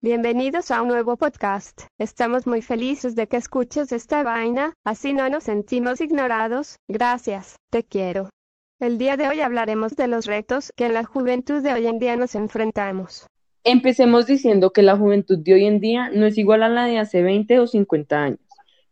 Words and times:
Bienvenidos 0.00 0.70
a 0.70 0.80
un 0.80 0.86
nuevo 0.86 1.16
podcast. 1.16 1.82
Estamos 1.98 2.46
muy 2.46 2.62
felices 2.62 3.16
de 3.16 3.26
que 3.26 3.36
escuches 3.36 3.90
esta 3.90 4.22
vaina, 4.22 4.74
así 4.84 5.12
no 5.12 5.28
nos 5.28 5.42
sentimos 5.42 6.00
ignorados. 6.00 6.76
Gracias, 6.86 7.56
te 7.68 7.82
quiero. 7.82 8.30
El 8.78 8.96
día 8.98 9.16
de 9.16 9.26
hoy 9.26 9.40
hablaremos 9.40 9.96
de 9.96 10.06
los 10.06 10.26
retos 10.26 10.72
que 10.76 10.86
en 10.86 10.94
la 10.94 11.02
juventud 11.02 11.64
de 11.64 11.72
hoy 11.72 11.88
en 11.88 11.98
día 11.98 12.14
nos 12.14 12.36
enfrentamos. 12.36 13.26
Empecemos 13.64 14.28
diciendo 14.28 14.70
que 14.70 14.82
la 14.82 14.96
juventud 14.96 15.40
de 15.40 15.54
hoy 15.54 15.64
en 15.64 15.80
día 15.80 16.10
no 16.10 16.26
es 16.26 16.38
igual 16.38 16.62
a 16.62 16.68
la 16.68 16.84
de 16.84 16.98
hace 16.98 17.22
20 17.22 17.58
o 17.58 17.66
50 17.66 18.22
años. 18.22 18.40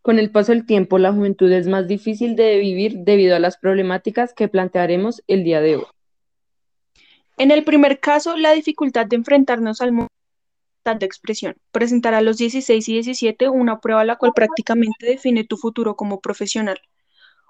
Con 0.01 0.19
el 0.19 0.29
paso 0.29 0.51
del 0.51 0.65
tiempo, 0.65 0.97
la 0.97 1.13
juventud 1.13 1.49
es 1.53 1.69
más 1.69 1.87
difícil 1.87 2.35
de 2.35 2.57
vivir 2.57 3.05
debido 3.05 3.33
a 3.33 3.39
las 3.39 3.55
problemáticas 3.55 4.33
que 4.33 4.49
plantearemos 4.49 5.23
el 5.27 5.45
día 5.45 5.61
de 5.61 5.77
hoy. 5.77 5.85
En 7.37 7.51
el 7.51 7.63
primer 7.63 8.01
caso, 8.01 8.35
la 8.35 8.51
dificultad 8.51 9.05
de 9.05 9.15
enfrentarnos 9.15 9.79
al 9.79 9.93
mundo 9.93 10.09
de 10.95 11.05
expresión. 11.05 11.55
Presentar 11.71 12.13
a 12.13 12.21
los 12.21 12.37
16 12.37 12.87
y 12.87 12.93
17 12.93 13.49
una 13.49 13.79
prueba 13.79 14.05
la 14.05 14.15
cual 14.15 14.31
prácticamente 14.33 15.05
define 15.05 15.43
tu 15.43 15.57
futuro 15.57 15.95
como 15.95 16.21
profesional. 16.21 16.79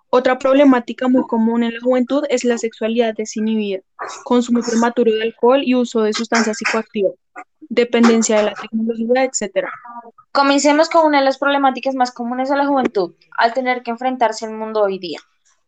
Otra 0.09 0.39
problemática 0.39 1.07
muy 1.09 1.23
común 1.23 1.63
en 1.63 1.73
la 1.73 1.81
juventud 1.81 2.23
es 2.29 2.45
la 2.45 2.57
sexualidad 2.57 3.13
desinhibida, 3.13 3.81
consumo 4.23 4.61
prematuro 4.61 5.11
de 5.11 5.23
alcohol 5.23 5.61
y 5.63 5.75
uso 5.75 6.01
de 6.01 6.13
sustancias 6.13 6.57
psicoactivas, 6.57 7.13
dependencia 7.59 8.37
de 8.37 8.43
la 8.43 8.53
tecnología, 8.53 9.25
etc. 9.25 9.67
Comencemos 10.31 10.89
con 10.89 11.05
una 11.05 11.19
de 11.19 11.25
las 11.25 11.37
problemáticas 11.37 11.93
más 11.95 12.13
comunes 12.13 12.49
de 12.49 12.55
la 12.55 12.65
juventud, 12.65 13.15
al 13.37 13.53
tener 13.53 13.83
que 13.83 13.91
enfrentarse 13.91 14.45
al 14.45 14.53
mundo 14.53 14.81
hoy 14.81 14.97
día. 14.97 15.19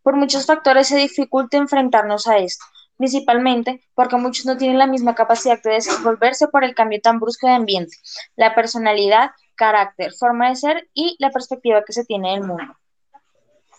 Por 0.03 0.15
muchos 0.15 0.45
factores 0.45 0.87
se 0.87 0.97
dificulta 0.97 1.57
enfrentarnos 1.57 2.25
a 2.27 2.37
esto, 2.37 2.63
principalmente 2.99 3.81
porque 3.95 4.17
muchos 4.17 4.45
no 4.45 4.57
tienen 4.57 4.77
la 4.77 4.85
misma 4.85 5.15
capacidad 5.15 5.59
de 5.63 5.71
desenvolverse 5.71 6.49
por 6.49 6.65
el 6.65 6.75
cambio 6.75 6.99
tan 7.01 7.19
brusco 7.19 7.47
de 7.47 7.53
ambiente, 7.53 7.95
la 8.35 8.53
personalidad, 8.53 9.31
carácter, 9.55 10.11
forma 10.11 10.49
de 10.49 10.55
ser 10.57 10.89
y 10.93 11.15
la 11.17 11.31
perspectiva 11.31 11.83
que 11.85 11.93
se 11.93 12.03
tiene 12.03 12.33
del 12.33 12.43
mundo. 12.43 12.75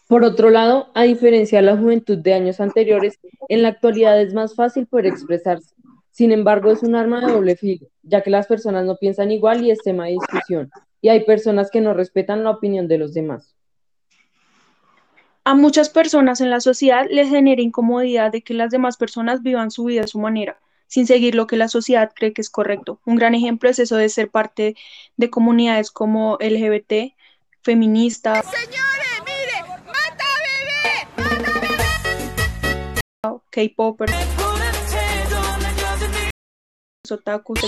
Por 0.09 0.25
otro 0.25 0.49
lado, 0.49 0.89
a 0.95 1.03
diferencia 1.03 1.59
de 1.59 1.67
la 1.67 1.77
juventud 1.77 2.17
de 2.17 2.33
años 2.33 2.61
anteriores, 2.61 3.21
en 3.49 3.63
la 3.63 3.69
actualidad 3.69 4.21
es 4.21 4.33
más 4.33 4.57
fácil 4.57 4.87
poder 4.87 5.07
expresarse. 5.07 5.75
Sin 6.11 6.33
embargo, 6.33 6.73
es 6.73 6.83
un 6.83 6.97
arma 6.97 7.21
de 7.21 7.33
doble 7.33 7.57
filo, 7.57 7.87
ya 8.03 8.23
que 8.23 8.31
las 8.31 8.47
personas 8.47 8.87
no 8.87 8.97
piensan 8.97 9.31
igual 9.31 9.63
y 9.63 9.71
es 9.71 9.79
tema 9.81 10.07
de 10.07 10.13
discusión, 10.13 10.71
y 11.03 11.11
hay 11.11 11.25
personas 11.25 11.71
que 11.71 11.83
no 11.83 11.93
respetan 11.93 12.43
la 12.43 12.51
opinión 12.51 12.89
de 12.89 12.99
los 12.99 13.13
demás. 13.13 13.55
A 15.45 15.55
muchas 15.55 15.89
personas 15.89 16.43
en 16.43 16.51
la 16.51 16.61
sociedad 16.61 17.07
les 17.09 17.31
genera 17.31 17.63
incomodidad 17.63 18.31
de 18.31 18.43
que 18.43 18.53
las 18.53 18.71
demás 18.71 18.99
personas 18.99 19.43
vivan 19.43 19.71
su 19.71 19.85
vida 19.85 20.03
a 20.03 20.07
su 20.07 20.19
manera, 20.19 20.61
sin 20.87 21.07
seguir 21.07 21.35
lo 21.35 21.47
que 21.47 21.57
la 21.57 21.69
sociedad 21.69 22.13
cree 22.15 22.35
que 22.35 22.43
es 22.43 22.51
correcto. 22.51 23.01
Un 23.07 23.17
gran 23.17 23.35
ejemplo 23.35 23.71
es 23.71 23.79
eso 23.79 23.97
de 23.97 24.11
ser 24.11 24.31
parte 24.31 24.77
de 25.17 25.31
comunidades 25.31 25.91
como 25.91 26.37
LGBT, 26.41 27.15
feminista. 27.63 28.43
Señores, 28.43 29.23
mire, 29.25 29.63
mata 29.87 30.27
bebé, 30.45 31.09
mata 31.17 31.61
bebé. 31.61 33.41
K-popers, 33.51 34.13
otakus, 37.11 37.61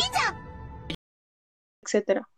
etcétera. 1.83 2.29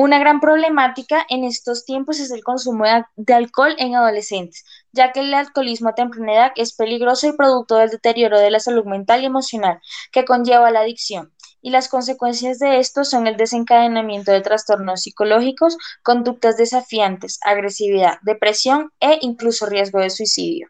Una 0.00 0.20
gran 0.20 0.38
problemática 0.38 1.26
en 1.28 1.42
estos 1.42 1.84
tiempos 1.84 2.20
es 2.20 2.30
el 2.30 2.44
consumo 2.44 2.84
de, 3.16 3.34
alcohol 3.34 3.74
en 3.78 3.96
adolescentes, 3.96 4.64
ya 4.92 5.10
que 5.10 5.18
el 5.18 5.34
alcoholismo 5.34 5.88
a 5.88 5.96
temprana 5.96 6.34
edad 6.34 6.52
es 6.54 6.72
peligroso 6.72 7.26
y 7.26 7.32
producto 7.32 7.74
del 7.74 7.90
deterioro 7.90 8.38
de 8.38 8.52
la 8.52 8.60
salud 8.60 8.84
mental 8.84 9.22
y 9.22 9.26
emocional 9.26 9.80
que 10.12 10.24
conlleva 10.24 10.70
la 10.70 10.82
adicción. 10.82 11.32
Y 11.62 11.70
las 11.70 11.88
consecuencias 11.88 12.60
de 12.60 12.78
esto 12.78 13.02
son 13.02 13.26
el 13.26 13.36
desencadenamiento 13.36 14.30
de 14.30 14.40
trastornos 14.40 15.02
psicológicos, 15.02 15.76
conductas 16.04 16.56
desafiantes, 16.56 17.40
agresividad, 17.44 18.18
depresión 18.22 18.92
e 19.00 19.18
incluso 19.22 19.66
riesgo 19.66 19.98
de 19.98 20.10
suicidio. 20.10 20.68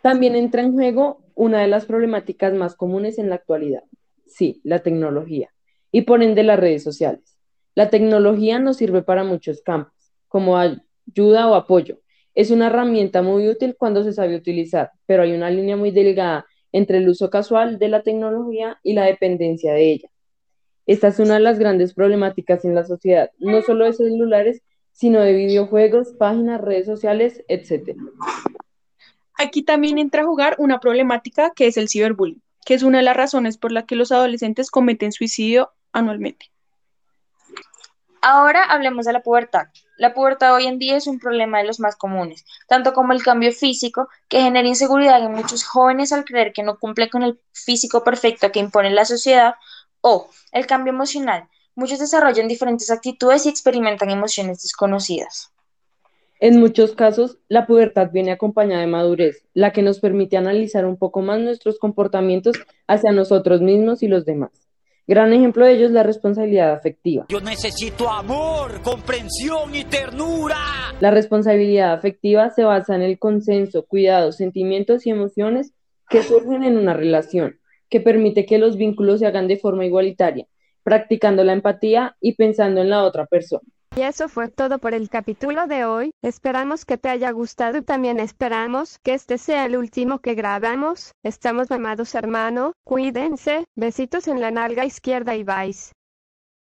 También 0.00 0.36
entra 0.36 0.62
en 0.62 0.74
juego 0.74 1.24
una 1.34 1.58
de 1.62 1.66
las 1.66 1.86
problemáticas 1.86 2.54
más 2.54 2.76
comunes 2.76 3.18
en 3.18 3.30
la 3.30 3.34
actualidad, 3.34 3.82
sí, 4.28 4.60
la 4.62 4.84
tecnología, 4.84 5.50
y 5.90 6.02
por 6.02 6.22
ende 6.22 6.44
las 6.44 6.60
redes 6.60 6.84
sociales. 6.84 7.33
La 7.74 7.90
tecnología 7.90 8.60
nos 8.60 8.76
sirve 8.76 9.02
para 9.02 9.24
muchos 9.24 9.60
campos, 9.62 9.92
como 10.28 10.56
ayuda 10.56 11.48
o 11.48 11.54
apoyo. 11.54 11.98
Es 12.34 12.50
una 12.50 12.68
herramienta 12.68 13.22
muy 13.22 13.48
útil 13.48 13.74
cuando 13.76 14.04
se 14.04 14.12
sabe 14.12 14.36
utilizar, 14.36 14.92
pero 15.06 15.24
hay 15.24 15.32
una 15.32 15.50
línea 15.50 15.76
muy 15.76 15.90
delgada 15.90 16.46
entre 16.70 16.98
el 16.98 17.08
uso 17.08 17.30
casual 17.30 17.78
de 17.78 17.88
la 17.88 18.02
tecnología 18.02 18.78
y 18.82 18.94
la 18.94 19.04
dependencia 19.04 19.72
de 19.72 19.92
ella. 19.92 20.10
Esta 20.86 21.08
es 21.08 21.18
una 21.18 21.34
de 21.34 21.40
las 21.40 21.58
grandes 21.58 21.94
problemáticas 21.94 22.64
en 22.64 22.74
la 22.74 22.84
sociedad, 22.84 23.30
no 23.38 23.62
solo 23.62 23.86
de 23.86 23.92
celulares, 23.92 24.62
sino 24.92 25.20
de 25.20 25.32
videojuegos, 25.32 26.14
páginas, 26.18 26.60
redes 26.60 26.86
sociales, 26.86 27.42
etc. 27.48 27.96
Aquí 29.36 29.62
también 29.62 29.98
entra 29.98 30.22
a 30.22 30.26
jugar 30.26 30.54
una 30.58 30.78
problemática 30.78 31.52
que 31.56 31.66
es 31.66 31.76
el 31.76 31.88
ciberbullying, 31.88 32.42
que 32.64 32.74
es 32.74 32.84
una 32.84 32.98
de 32.98 33.04
las 33.04 33.16
razones 33.16 33.58
por 33.58 33.72
la 33.72 33.86
que 33.86 33.96
los 33.96 34.12
adolescentes 34.12 34.70
cometen 34.70 35.10
suicidio 35.10 35.70
anualmente. 35.92 36.53
Ahora 38.26 38.62
hablemos 38.64 39.04
de 39.04 39.12
la 39.12 39.22
pubertad. 39.22 39.66
La 39.98 40.14
pubertad 40.14 40.54
hoy 40.54 40.64
en 40.64 40.78
día 40.78 40.96
es 40.96 41.06
un 41.06 41.18
problema 41.18 41.58
de 41.58 41.64
los 41.64 41.78
más 41.78 41.94
comunes, 41.94 42.46
tanto 42.66 42.94
como 42.94 43.12
el 43.12 43.22
cambio 43.22 43.52
físico, 43.52 44.08
que 44.28 44.40
genera 44.40 44.66
inseguridad 44.66 45.22
en 45.22 45.32
muchos 45.32 45.62
jóvenes 45.62 46.10
al 46.10 46.24
creer 46.24 46.54
que 46.54 46.62
no 46.62 46.78
cumple 46.78 47.10
con 47.10 47.22
el 47.22 47.38
físico 47.52 48.02
perfecto 48.02 48.50
que 48.50 48.60
impone 48.60 48.88
la 48.88 49.04
sociedad, 49.04 49.56
o 50.00 50.30
el 50.52 50.66
cambio 50.66 50.94
emocional. 50.94 51.50
Muchos 51.74 51.98
desarrollan 51.98 52.48
diferentes 52.48 52.90
actitudes 52.90 53.44
y 53.44 53.50
experimentan 53.50 54.08
emociones 54.08 54.62
desconocidas. 54.62 55.52
En 56.40 56.58
muchos 56.58 56.94
casos, 56.94 57.36
la 57.48 57.66
pubertad 57.66 58.08
viene 58.10 58.32
acompañada 58.32 58.80
de 58.80 58.86
madurez, 58.86 59.44
la 59.52 59.74
que 59.74 59.82
nos 59.82 60.00
permite 60.00 60.38
analizar 60.38 60.86
un 60.86 60.96
poco 60.96 61.20
más 61.20 61.40
nuestros 61.40 61.78
comportamientos 61.78 62.56
hacia 62.86 63.12
nosotros 63.12 63.60
mismos 63.60 64.02
y 64.02 64.08
los 64.08 64.24
demás. 64.24 64.63
Gran 65.06 65.34
ejemplo 65.34 65.66
de 65.66 65.74
ello 65.74 65.84
es 65.84 65.92
la 65.92 66.02
responsabilidad 66.02 66.72
afectiva. 66.72 67.26
Yo 67.28 67.38
necesito 67.40 68.08
amor, 68.08 68.80
comprensión 68.80 69.74
y 69.74 69.84
ternura. 69.84 70.56
La 70.98 71.10
responsabilidad 71.10 71.92
afectiva 71.92 72.48
se 72.48 72.64
basa 72.64 72.94
en 72.94 73.02
el 73.02 73.18
consenso, 73.18 73.84
cuidado, 73.84 74.32
sentimientos 74.32 75.06
y 75.06 75.10
emociones 75.10 75.74
que 76.08 76.22
surgen 76.22 76.64
en 76.64 76.78
una 76.78 76.94
relación, 76.94 77.58
que 77.90 78.00
permite 78.00 78.46
que 78.46 78.56
los 78.56 78.78
vínculos 78.78 79.20
se 79.20 79.26
hagan 79.26 79.46
de 79.46 79.58
forma 79.58 79.84
igualitaria, 79.84 80.46
practicando 80.82 81.44
la 81.44 81.52
empatía 81.52 82.16
y 82.18 82.34
pensando 82.36 82.80
en 82.80 82.88
la 82.88 83.04
otra 83.04 83.26
persona. 83.26 83.68
Y 83.96 84.02
eso 84.02 84.28
fue 84.28 84.48
todo 84.48 84.80
por 84.80 84.92
el 84.92 85.08
capítulo 85.08 85.68
de 85.68 85.84
hoy. 85.84 86.10
Esperamos 86.20 86.84
que 86.84 86.98
te 86.98 87.08
haya 87.10 87.30
gustado 87.30 87.78
y 87.78 87.82
también 87.82 88.18
esperamos 88.18 88.98
que 88.98 89.14
este 89.14 89.38
sea 89.38 89.66
el 89.66 89.76
último 89.76 90.18
que 90.18 90.34
grabamos. 90.34 91.12
Estamos 91.22 91.70
mamados 91.70 92.16
hermano. 92.16 92.72
Cuídense. 92.84 93.66
Besitos 93.76 94.26
en 94.26 94.40
la 94.40 94.50
nalga 94.50 94.84
izquierda 94.84 95.36
y 95.36 95.44
vais. 95.44 95.92